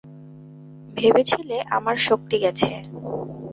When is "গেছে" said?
2.39-2.71